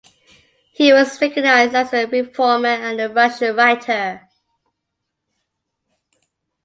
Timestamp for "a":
1.93-2.07, 2.99-3.07